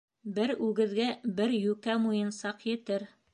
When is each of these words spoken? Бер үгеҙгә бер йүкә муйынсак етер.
Бер 0.37 0.53
үгеҙгә 0.67 1.05
бер 1.41 1.53
йүкә 1.59 1.99
муйынсак 2.07 2.67
етер. 2.73 3.07